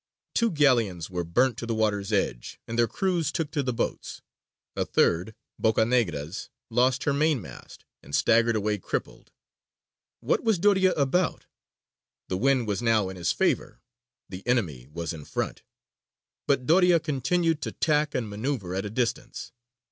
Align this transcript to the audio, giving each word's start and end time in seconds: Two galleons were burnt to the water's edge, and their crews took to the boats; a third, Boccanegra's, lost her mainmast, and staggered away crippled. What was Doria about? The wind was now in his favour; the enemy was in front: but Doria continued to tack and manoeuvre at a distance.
Two 0.33 0.49
galleons 0.49 1.11
were 1.11 1.23
burnt 1.23 1.59
to 1.59 1.67
the 1.67 1.75
water's 1.75 2.11
edge, 2.11 2.59
and 2.67 2.75
their 2.75 2.87
crews 2.87 3.31
took 3.31 3.51
to 3.51 3.61
the 3.61 3.71
boats; 3.71 4.23
a 4.75 4.83
third, 4.83 5.35
Boccanegra's, 5.61 6.49
lost 6.71 7.03
her 7.03 7.13
mainmast, 7.13 7.85
and 8.01 8.15
staggered 8.15 8.55
away 8.55 8.79
crippled. 8.79 9.31
What 10.19 10.43
was 10.43 10.57
Doria 10.57 10.93
about? 10.93 11.45
The 12.29 12.37
wind 12.37 12.65
was 12.67 12.81
now 12.81 13.09
in 13.09 13.15
his 13.15 13.31
favour; 13.31 13.79
the 14.27 14.41
enemy 14.47 14.87
was 14.91 15.13
in 15.13 15.23
front: 15.23 15.61
but 16.47 16.65
Doria 16.65 16.99
continued 16.99 17.61
to 17.61 17.71
tack 17.71 18.15
and 18.15 18.27
manoeuvre 18.27 18.75
at 18.75 18.85
a 18.85 18.89
distance. 18.89 19.51